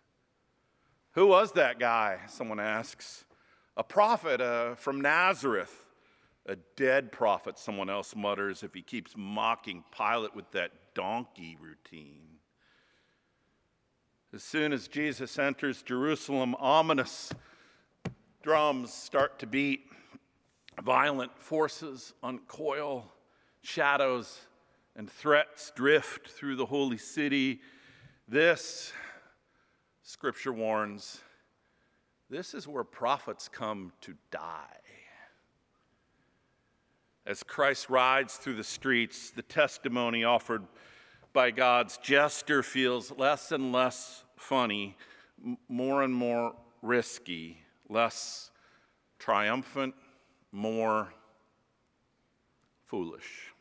Who 1.12 1.28
was 1.28 1.52
that 1.52 1.78
guy? 1.78 2.18
Someone 2.26 2.58
asks. 2.58 3.24
A 3.76 3.84
prophet 3.84 4.40
uh, 4.40 4.74
from 4.74 5.00
Nazareth. 5.00 5.81
A 6.46 6.56
dead 6.76 7.12
prophet, 7.12 7.58
someone 7.58 7.88
else 7.88 8.16
mutters, 8.16 8.62
if 8.62 8.74
he 8.74 8.82
keeps 8.82 9.14
mocking 9.16 9.84
Pilate 9.96 10.34
with 10.34 10.50
that 10.52 10.72
donkey 10.94 11.56
routine. 11.60 12.38
As 14.34 14.42
soon 14.42 14.72
as 14.72 14.88
Jesus 14.88 15.38
enters 15.38 15.82
Jerusalem, 15.82 16.56
ominous 16.58 17.32
drums 18.42 18.92
start 18.92 19.38
to 19.38 19.46
beat, 19.46 19.82
violent 20.82 21.38
forces 21.38 22.12
uncoil, 22.22 23.12
shadows 23.62 24.40
and 24.96 25.10
threats 25.10 25.72
drift 25.76 26.28
through 26.28 26.56
the 26.56 26.66
holy 26.66 26.98
city. 26.98 27.60
This, 28.28 28.92
scripture 30.02 30.52
warns, 30.52 31.20
this 32.28 32.54
is 32.54 32.66
where 32.66 32.84
prophets 32.84 33.48
come 33.48 33.92
to 34.00 34.14
die. 34.30 34.81
As 37.24 37.42
Christ 37.42 37.88
rides 37.88 38.36
through 38.36 38.56
the 38.56 38.64
streets, 38.64 39.30
the 39.30 39.42
testimony 39.42 40.24
offered 40.24 40.64
by 41.32 41.50
God's 41.50 41.98
jester 41.98 42.62
feels 42.62 43.12
less 43.16 43.52
and 43.52 43.72
less 43.72 44.24
funny, 44.36 44.96
more 45.68 46.02
and 46.02 46.12
more 46.12 46.54
risky 46.82 47.62
less 47.88 48.50
triumphant, 49.18 49.94
more 50.50 51.12
foolish. 52.86 53.52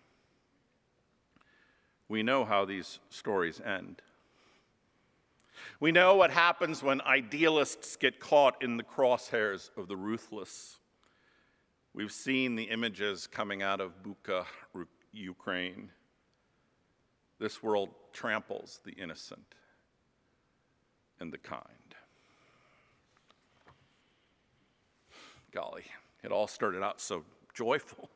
We 2.08 2.24
know 2.24 2.46
how 2.46 2.65
these 2.65 3.00
stories 3.10 3.62
end. 3.62 4.01
We 5.80 5.91
know 5.91 6.15
what 6.15 6.32
happens 6.32 6.84
when 6.84 7.01
idealists 7.01 7.96
get 7.96 8.20
caught 8.20 8.62
in 8.62 8.77
the 8.77 8.84
crosshairs 8.84 9.70
of 9.77 9.88
the 9.88 9.96
ruthless. 9.96 10.77
We've 11.93 12.12
seen 12.12 12.55
the 12.55 12.63
images 12.63 13.27
coming 13.27 13.62
out 13.62 13.81
of 13.81 13.91
Bucha, 14.01 14.45
Ukraine. 15.12 15.89
This 17.38 17.62
world 17.62 17.89
tramples 18.13 18.79
the 18.86 18.91
innocent. 18.91 19.55
and 21.19 21.31
the 21.31 21.38
kind. 21.38 21.65
Golly, 25.51 25.83
it 26.24 26.31
all 26.31 26.48
started 26.48 26.81
out 26.81 27.00
so 27.00 27.24
joyful. 27.53 28.10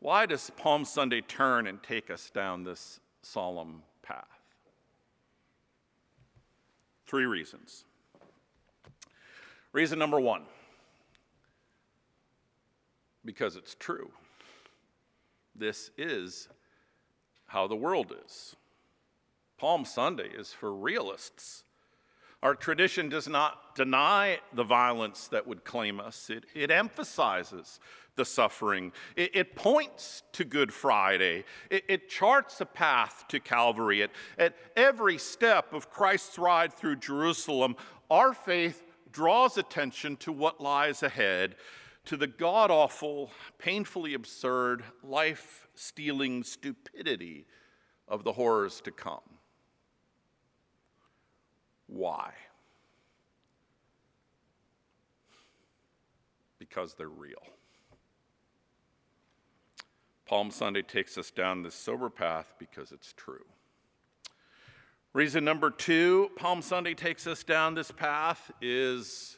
Why 0.00 0.26
does 0.26 0.50
Palm 0.56 0.84
Sunday 0.84 1.20
turn 1.20 1.68
and 1.68 1.80
take 1.82 2.10
us 2.10 2.30
down 2.30 2.64
this 2.64 2.98
solemn 3.22 3.82
path? 4.02 4.24
Three 7.06 7.26
reasons. 7.26 7.84
Reason 9.72 9.98
number 9.98 10.18
one 10.18 10.42
because 13.28 13.56
it's 13.56 13.74
true. 13.74 14.10
This 15.54 15.90
is 15.98 16.48
how 17.44 17.66
the 17.66 17.76
world 17.76 18.10
is. 18.24 18.56
Palm 19.58 19.84
Sunday 19.84 20.30
is 20.30 20.54
for 20.54 20.74
realists. 20.74 21.62
Our 22.42 22.54
tradition 22.54 23.10
does 23.10 23.28
not 23.28 23.74
deny 23.74 24.38
the 24.54 24.64
violence 24.64 25.28
that 25.28 25.46
would 25.46 25.66
claim 25.66 26.00
us, 26.00 26.30
it, 26.30 26.46
it 26.54 26.70
emphasizes 26.70 27.80
the 28.16 28.24
suffering. 28.24 28.92
It, 29.14 29.30
it, 29.34 29.54
points 29.54 30.22
to 30.32 30.44
Good 30.44 30.72
Friday. 30.72 31.44
It, 31.68 31.84
it 31.86 32.08
charts 32.08 32.62
a 32.62 32.66
path 32.66 33.26
to 33.28 33.40
Calvary. 33.40 34.02
At, 34.04 34.10
at 34.38 34.56
every 34.74 35.18
step 35.18 35.74
of 35.74 35.90
Christ's 35.90 36.38
ride 36.38 36.72
through 36.72 36.96
Jerusalem, 36.96 37.76
our 38.10 38.32
faith 38.32 38.84
draws 39.12 39.58
attention 39.58 40.16
to 40.16 40.32
what 40.32 40.62
lies 40.62 41.02
ahead, 41.02 41.56
to 42.08 42.16
the 42.16 42.26
god 42.26 42.70
awful, 42.70 43.30
painfully 43.58 44.14
absurd, 44.14 44.82
life 45.02 45.68
stealing 45.74 46.42
stupidity 46.42 47.44
of 48.08 48.24
the 48.24 48.32
horrors 48.32 48.80
to 48.80 48.90
come. 48.90 49.20
Why? 51.86 52.32
Because 56.58 56.94
they're 56.94 57.10
real. 57.10 57.42
Palm 60.24 60.50
Sunday 60.50 60.82
takes 60.82 61.18
us 61.18 61.30
down 61.30 61.62
this 61.62 61.74
sober 61.74 62.08
path 62.08 62.54
because 62.58 62.90
it's 62.90 63.12
true. 63.12 63.44
Reason 65.12 65.44
number 65.44 65.70
two, 65.70 66.30
Palm 66.36 66.62
Sunday 66.62 66.94
takes 66.94 67.26
us 67.26 67.42
down 67.42 67.74
this 67.74 67.90
path 67.90 68.50
is 68.62 69.37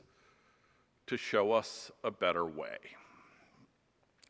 to 1.11 1.17
show 1.17 1.51
us 1.51 1.91
a 2.05 2.11
better 2.11 2.47
way. 2.47 2.79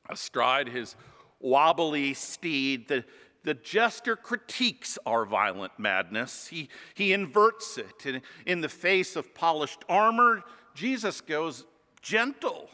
Astride 0.08 0.66
his 0.66 0.96
wobbly 1.38 2.14
steed, 2.14 2.88
the, 2.88 3.04
the 3.44 3.52
jester 3.52 4.16
critiques 4.16 4.98
our 5.04 5.26
violent 5.26 5.72
madness. 5.78 6.46
He, 6.46 6.70
he 6.94 7.12
inverts 7.12 7.76
it. 7.76 8.06
In, 8.06 8.22
in 8.46 8.60
the 8.62 8.68
face 8.70 9.14
of 9.14 9.34
polished 9.34 9.84
armor, 9.90 10.42
Jesus 10.74 11.20
goes 11.20 11.66
gentle. 12.00 12.70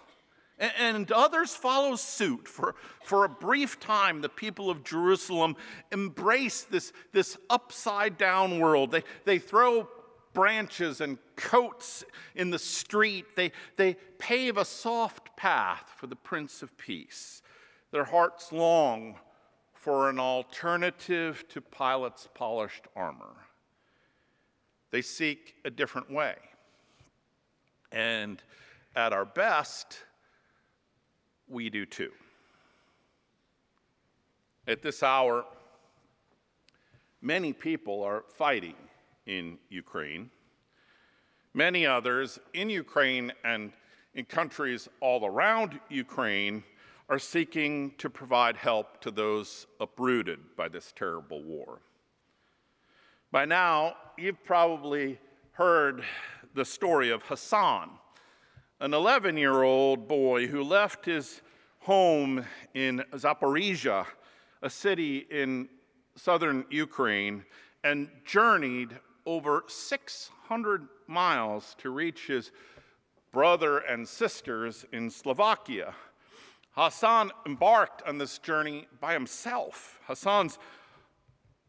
And, 0.57 0.73
and 0.79 1.13
others 1.13 1.57
follow 1.57 1.97
suit. 1.97 2.47
For, 2.47 2.77
for 3.03 3.25
a 3.25 3.29
brief 3.29 3.81
time, 3.81 4.21
the 4.21 4.29
people 4.29 4.71
of 4.71 4.85
Jerusalem 4.85 5.57
embrace 5.91 6.63
this, 6.63 6.93
this 7.13 7.37
upside 7.51 8.19
down 8.19 8.61
world. 8.61 8.93
They, 8.93 9.03
they 9.25 9.41
throw 9.41 9.89
branches 10.37 11.01
and 11.01 11.17
coats 11.35 12.05
in 12.35 12.51
the 12.51 12.59
street, 12.59 13.25
they, 13.37 13.51
they 13.77 13.97
pave 14.19 14.59
a 14.59 14.67
soft 14.67 15.35
path 15.35 15.91
for 15.97 16.09
the 16.09 16.15
Prince 16.15 16.61
of 16.61 16.77
Peace. 16.77 17.41
Their 17.91 18.05
hearts 18.05 18.53
long 18.53 19.17
for 19.73 20.11
an 20.11 20.21
alternative 20.21 21.47
to 21.49 21.63
Pilate's 21.63 22.29
polished 22.35 22.85
armor. 22.95 23.35
They 24.91 25.01
seek 25.01 25.55
a 25.65 25.71
different 25.71 26.11
way. 26.11 26.35
And 27.91 28.43
at 28.95 29.15
our 29.15 29.25
best, 29.25 30.01
we 31.49 31.71
do 31.71 31.87
too. 31.87 32.13
At 34.69 34.83
this 34.83 35.03
hour, 35.03 35.47
many 37.23 37.55
people 37.55 38.03
are 38.03 38.25
fighting 38.35 38.77
in 39.27 39.59
Ukraine. 39.69 40.31
Many 41.55 41.87
others 41.87 42.39
in 42.55 42.71
Ukraine 42.71 43.33
and 43.45 43.73
in 44.15 44.25
countries 44.25 44.89
all 45.01 45.27
around 45.27 45.79
Ukraine 45.89 46.65
are 47.09 47.19
seeking 47.19 47.93
to 47.99 48.11
provide 48.11 48.57
help 48.57 49.01
to 49.01 49.11
those 49.11 49.67
uprooted 49.81 50.41
by 50.57 50.69
this 50.69 50.93
terrible 50.97 51.43
war. 51.43 51.81
By 53.31 53.45
now, 53.45 53.97
you've 54.17 54.43
probably 54.45 55.19
heard 55.53 56.05
the 56.55 56.65
story 56.65 57.11
of 57.11 57.23
Hassan, 57.23 57.91
an 58.81 58.93
11 58.93 59.37
year 59.37 59.63
old 59.63 60.09
boy 60.09 60.47
who 60.47 60.63
left 60.63 61.05
his 61.05 61.43
home 61.81 62.45
in 62.75 63.05
Zaporizhia, 63.13 64.07
a 64.63 64.71
city 64.71 65.27
in 65.31 65.69
southern 66.17 66.65
Ukraine, 66.71 67.45
and 67.85 68.09
journeyed 68.25 68.99
over 69.27 69.65
600 69.67 70.89
miles 71.07 71.75
to 71.79 71.91
reach 71.91 72.29
his 72.29 72.51
brother 73.33 73.79
and 73.79 74.09
sisters 74.09 74.87
in 74.93 75.11
Slovakia 75.11 75.95
Hassan 76.77 77.31
embarked 77.47 78.03
on 78.07 78.19
this 78.19 78.37
journey 78.37 78.87
by 79.01 79.15
himself. 79.15 79.99
Hassan's 80.07 80.59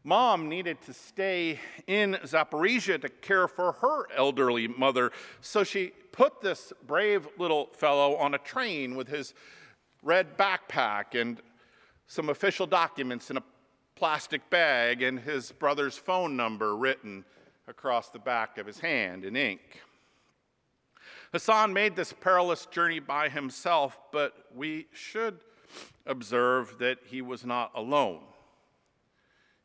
mom 0.04 0.50
needed 0.50 0.82
to 0.82 0.92
stay 0.92 1.58
in 1.86 2.18
Zaporizhia 2.24 3.00
to 3.00 3.08
care 3.08 3.48
for 3.48 3.72
her 3.72 4.04
elderly 4.14 4.68
mother, 4.68 5.10
so 5.40 5.64
she 5.64 5.92
put 6.12 6.42
this 6.42 6.74
brave 6.86 7.26
little 7.38 7.70
fellow 7.72 8.16
on 8.16 8.34
a 8.34 8.38
train 8.38 8.96
with 8.96 9.08
his 9.08 9.32
red 10.02 10.36
backpack 10.36 11.18
and 11.18 11.40
some 12.06 12.28
official 12.28 12.66
documents 12.66 13.30
in 13.30 13.38
a 13.38 13.42
plastic 13.94 14.48
bag 14.50 15.02
and 15.02 15.20
his 15.20 15.52
brother's 15.52 15.96
phone 15.96 16.36
number 16.36 16.76
written 16.76 17.24
across 17.68 18.08
the 18.08 18.18
back 18.18 18.58
of 18.58 18.66
his 18.66 18.80
hand 18.80 19.24
in 19.24 19.36
ink. 19.36 19.82
Hassan 21.32 21.72
made 21.72 21.94
this 21.94 22.12
perilous 22.12 22.66
journey 22.66 23.00
by 23.00 23.28
himself, 23.28 23.98
but 24.12 24.46
we 24.54 24.86
should 24.92 25.40
observe 26.06 26.78
that 26.78 26.98
he 27.04 27.20
was 27.20 27.44
not 27.44 27.70
alone. 27.74 28.20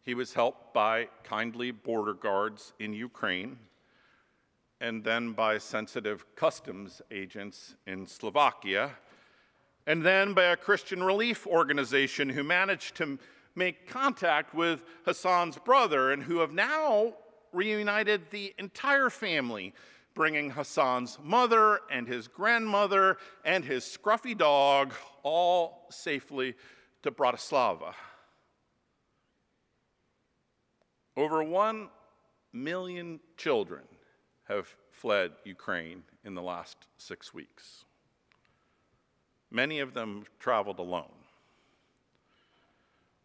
He 0.03 0.13
was 0.13 0.33
helped 0.33 0.73
by 0.73 1.07
kindly 1.23 1.71
border 1.71 2.13
guards 2.13 2.73
in 2.79 2.93
Ukraine 2.93 3.57
and 4.81 5.01
then 5.01 5.31
by 5.31 5.57
sensitive 5.57 6.25
customs 6.35 7.01
agents 7.09 7.75
in 7.87 8.05
Slovakia, 8.05 8.91
and 9.87 10.05
then 10.05 10.33
by 10.33 10.43
a 10.43 10.57
Christian 10.57 11.01
relief 11.01 11.47
organization 11.47 12.27
who 12.27 12.43
managed 12.43 12.95
to 12.95 13.17
make 13.55 13.87
contact 13.87 14.53
with 14.53 14.83
Hassan's 15.05 15.57
brother 15.57 16.11
and 16.11 16.23
who 16.23 16.39
have 16.39 16.51
now 16.51 17.13
reunited 17.53 18.29
the 18.31 18.53
entire 18.57 19.09
family 19.09 19.73
bringing 20.13 20.51
Hassan's 20.51 21.17
mother 21.23 21.79
and 21.89 22.07
his 22.07 22.27
grandmother 22.27 23.17
and 23.43 23.65
his 23.65 23.83
scruffy 23.83 24.37
dog 24.37 24.93
all 25.23 25.87
safely 25.89 26.55
to 27.01 27.11
Bratislava. 27.11 27.93
Over 31.15 31.43
one 31.43 31.89
million 32.51 33.19
children 33.37 33.83
have 34.45 34.75
fled 34.91 35.31
Ukraine 35.43 36.03
in 36.23 36.35
the 36.35 36.41
last 36.41 36.77
six 36.97 37.33
weeks. 37.33 37.85
Many 39.51 39.79
of 39.79 39.93
them 39.93 40.25
traveled 40.39 40.79
alone. 40.79 41.13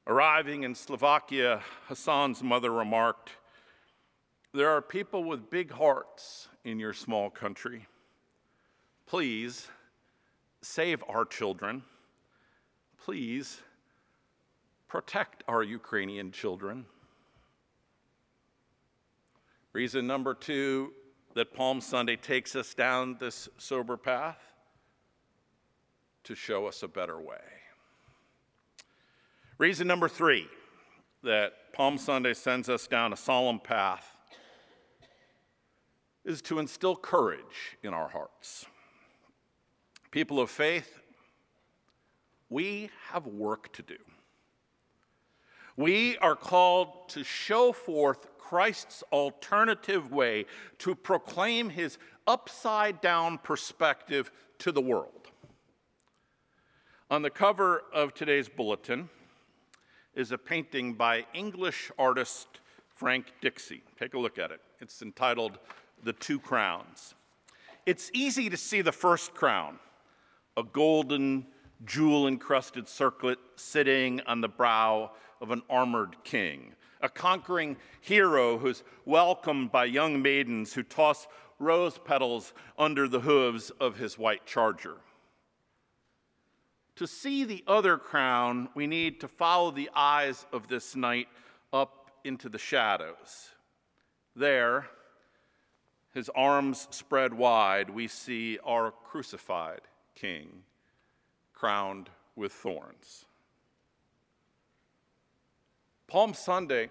Arriving 0.06 0.62
in 0.62 0.74
Slovakia, 0.74 1.62
Hassan's 1.86 2.42
mother 2.42 2.70
remarked, 2.72 3.32
There 4.54 4.70
are 4.70 4.80
people 4.80 5.24
with 5.24 5.50
big 5.50 5.70
hearts 5.70 6.48
in 6.64 6.78
your 6.78 6.94
small 6.94 7.28
country. 7.28 7.86
Please 9.06 9.68
save 10.62 11.04
our 11.08 11.26
children. 11.26 11.82
Please 13.04 13.60
protect 14.88 15.44
our 15.48 15.62
Ukrainian 15.62 16.32
children. 16.32 16.86
Reason 19.74 20.06
number 20.06 20.32
two 20.32 20.92
that 21.34 21.52
Palm 21.52 21.82
Sunday 21.82 22.16
takes 22.16 22.56
us 22.56 22.72
down 22.72 23.18
this 23.20 23.50
sober 23.58 23.98
path 23.98 24.40
to 26.24 26.34
show 26.34 26.66
us 26.66 26.82
a 26.82 26.88
better 26.88 27.20
way. 27.20 27.36
Reason 29.58 29.86
number 29.86 30.08
three 30.08 30.48
that 31.22 31.72
Palm 31.74 31.98
Sunday 31.98 32.32
sends 32.32 32.70
us 32.70 32.86
down 32.86 33.12
a 33.12 33.16
solemn 33.16 33.60
path 33.60 34.17
is 36.28 36.42
to 36.42 36.58
instill 36.58 36.94
courage 36.94 37.78
in 37.82 37.94
our 37.94 38.08
hearts. 38.08 38.66
People 40.10 40.38
of 40.38 40.50
faith, 40.50 41.00
we 42.50 42.90
have 43.08 43.26
work 43.26 43.72
to 43.72 43.82
do. 43.82 43.96
We 45.74 46.18
are 46.18 46.36
called 46.36 47.08
to 47.10 47.24
show 47.24 47.72
forth 47.72 48.26
Christ's 48.36 49.02
alternative 49.10 50.12
way 50.12 50.44
to 50.80 50.94
proclaim 50.94 51.70
his 51.70 51.96
upside 52.26 53.00
down 53.00 53.38
perspective 53.38 54.30
to 54.58 54.70
the 54.70 54.82
world. 54.82 55.30
On 57.10 57.22
the 57.22 57.30
cover 57.30 57.84
of 57.90 58.12
today's 58.12 58.50
bulletin 58.50 59.08
is 60.14 60.30
a 60.30 60.36
painting 60.36 60.92
by 60.92 61.24
English 61.32 61.90
artist 61.98 62.60
Frank 62.94 63.32
Dicksee. 63.40 63.80
Take 63.98 64.12
a 64.12 64.18
look 64.18 64.38
at 64.38 64.50
it. 64.50 64.60
It's 64.80 65.00
entitled 65.00 65.58
The 66.02 66.12
Two 66.12 66.38
Crowns. 66.38 67.14
It's 67.86 68.10
easy 68.12 68.50
to 68.50 68.56
see 68.56 68.82
the 68.82 68.92
first 68.92 69.34
crown, 69.34 69.78
a 70.56 70.62
golden, 70.62 71.46
jewel 71.84 72.26
encrusted 72.26 72.88
circlet 72.88 73.38
sitting 73.56 74.20
on 74.26 74.40
the 74.40 74.48
brow 74.48 75.12
of 75.40 75.50
an 75.50 75.62
armored 75.70 76.16
king, 76.24 76.74
a 77.00 77.08
conquering 77.08 77.76
hero 78.00 78.58
who's 78.58 78.82
welcomed 79.04 79.70
by 79.70 79.84
young 79.84 80.20
maidens 80.20 80.72
who 80.74 80.82
toss 80.82 81.26
rose 81.58 81.98
petals 81.98 82.52
under 82.78 83.08
the 83.08 83.20
hooves 83.20 83.70
of 83.80 83.96
his 83.96 84.18
white 84.18 84.46
charger. 84.46 84.96
To 86.96 87.06
see 87.06 87.44
the 87.44 87.62
other 87.66 87.96
crown, 87.96 88.68
we 88.74 88.86
need 88.86 89.20
to 89.20 89.28
follow 89.28 89.70
the 89.70 89.90
eyes 89.94 90.46
of 90.52 90.68
this 90.68 90.96
knight 90.96 91.28
up 91.72 92.10
into 92.24 92.48
the 92.48 92.58
shadows. 92.58 93.50
There, 94.34 94.88
his 96.18 96.28
arms 96.34 96.88
spread 96.90 97.32
wide, 97.32 97.88
we 97.88 98.08
see 98.08 98.58
our 98.64 98.90
crucified 98.90 99.82
king, 100.16 100.64
crowned 101.54 102.10
with 102.34 102.50
thorns. 102.50 103.24
Palm 106.08 106.34
Sunday, 106.34 106.90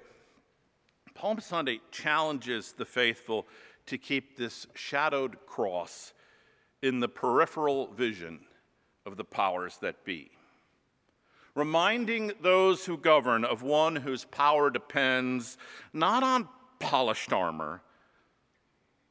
Palm 1.14 1.42
Sunday 1.42 1.82
challenges 1.92 2.72
the 2.72 2.86
faithful 2.86 3.46
to 3.88 3.98
keep 3.98 4.38
this 4.38 4.66
shadowed 4.76 5.46
cross 5.46 6.14
in 6.82 7.02
the 7.02 7.10
peripheral 7.10 7.88
vision 7.88 8.40
of 9.06 9.18
the 9.18 9.26
powers 9.26 9.78
that 9.82 10.06
be. 10.06 10.32
Reminding 11.54 12.32
those 12.40 12.86
who 12.86 12.98
govern 12.98 13.44
of 13.44 13.62
one 13.62 13.98
whose 13.98 14.24
power 14.24 14.70
depends 14.70 15.58
not 15.92 16.24
on 16.24 16.48
polished 16.80 17.34
armor, 17.34 17.82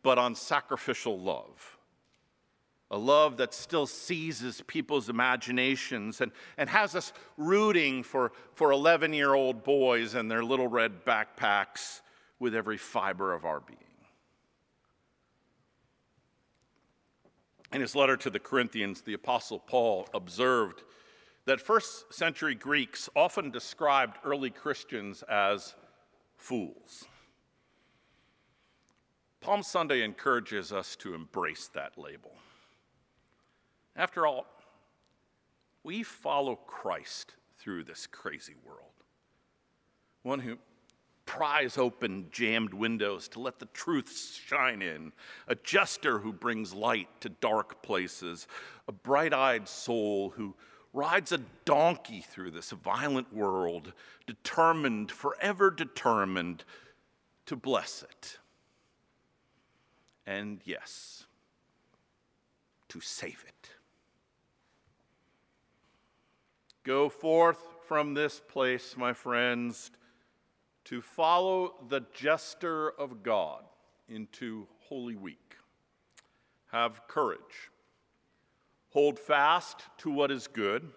but 0.07 0.19
on 0.19 0.37
sacrificial 0.37 1.19
love 1.19 1.77
a 2.93 2.97
love 2.97 3.39
that 3.39 3.53
still 3.53 3.89
seizes 3.89 4.63
people's 4.69 5.09
imaginations 5.09 6.21
and, 6.21 6.31
and 6.57 6.71
has 6.71 6.95
us 6.95 7.13
rooting 7.37 8.05
for, 8.05 8.31
for 8.55 8.71
11 8.71 9.13
year 9.13 9.35
old 9.35 9.65
boys 9.65 10.15
and 10.15 10.31
their 10.31 10.45
little 10.45 10.69
red 10.69 11.05
backpacks 11.05 12.03
with 12.39 12.55
every 12.55 12.77
fiber 12.77 13.33
of 13.33 13.45
our 13.45 13.59
being. 13.59 13.81
In 17.73 17.81
his 17.81 17.97
letter 17.97 18.17
to 18.19 18.31
the 18.31 18.39
Corinthians, 18.39 19.01
the 19.01 19.15
Apostle 19.15 19.59
Paul 19.59 20.09
observed 20.15 20.85
that 21.47 21.61
first 21.61 22.15
century 22.15 22.55
Greeks 22.55 23.09
often 23.17 23.51
described 23.51 24.19
early 24.25 24.51
Christians 24.51 25.25
as 25.29 25.75
fools. 26.37 27.07
Palm 29.47 29.63
Sunday 29.63 30.03
encourages 30.03 30.73
us 30.73 30.97
to 30.97 31.15
embrace 31.15 31.71
that 31.73 31.97
label. 31.97 32.33
After 33.95 34.27
all, 34.27 34.45
we 35.85 36.03
follow 36.03 36.57
Christ 36.57 37.37
through 37.57 37.85
this 37.85 38.09
crazy 38.09 38.57
world. 38.67 38.91
One 40.25 40.41
who 40.41 40.59
pries 41.27 41.79
open 41.79 42.27
jammed 42.33 42.75
windows 42.75 43.29
to 43.29 43.39
let 43.39 43.61
the 43.61 43.67
truth 43.67 44.37
shine 44.45 44.83
in, 44.83 45.13
a 45.47 45.55
jester 45.55 46.19
who 46.19 46.33
brings 46.33 46.75
light 46.75 47.09
to 47.21 47.29
dark 47.29 47.85
places, 47.85 48.49
a 48.89 48.93
bright 48.93 49.33
eyed 49.33 49.69
soul 49.69 50.31
who 50.31 50.57
rides 50.93 51.31
a 51.31 51.39
donkey 51.65 52.27
through 52.29 52.51
this 52.51 52.73
violent 52.73 53.33
world, 53.33 53.93
determined, 54.27 55.13
forever 55.13 55.71
determined 55.71 56.65
to 57.45 57.55
bless 57.55 58.03
it. 58.03 58.39
And 60.27 60.61
yes, 60.65 61.25
to 62.89 63.01
save 63.01 63.45
it. 63.47 63.71
Go 66.83 67.09
forth 67.09 67.59
from 67.87 68.15
this 68.15 68.41
place, 68.41 68.97
my 68.97 69.13
friends, 69.13 69.91
to 70.85 71.01
follow 71.01 71.75
the 71.89 72.05
jester 72.15 72.91
of 72.91 73.23
God 73.23 73.65
into 74.09 74.67
Holy 74.89 75.17
Week. 75.17 75.57
Have 76.73 77.07
courage. 77.09 77.71
Hold 78.91 79.19
fast 79.19 79.83
to 79.99 80.11
what 80.11 80.31
is 80.31 80.47
good. 80.47 80.91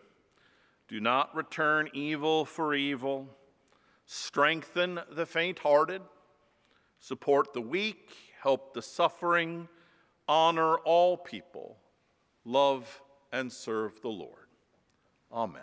Do 0.88 1.00
not 1.00 1.36
return 1.36 1.90
evil 1.94 2.46
for 2.46 2.74
evil. 2.74 3.28
Strengthen 4.06 5.00
the 5.12 5.26
faint 5.26 5.60
hearted. 5.60 6.02
Support 7.00 7.54
the 7.54 7.62
weak. 7.62 8.10
Help 8.42 8.74
the 8.74 8.82
suffering. 8.82 9.68
Honor 10.28 10.76
all 10.78 11.18
people. 11.18 11.78
Love 12.46 13.02
and 13.32 13.52
serve 13.52 14.02
the 14.02 14.10
Lord. 14.10 14.48
Amen. 15.32 15.62